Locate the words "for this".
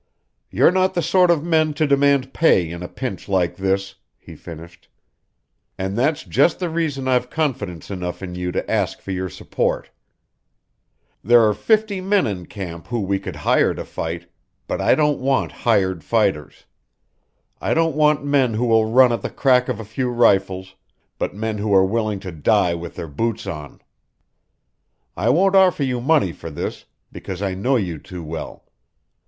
26.31-26.85